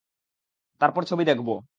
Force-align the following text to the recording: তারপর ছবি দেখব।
তারপর 0.81 1.01
ছবি 1.03 1.23
দেখব। 1.25 1.47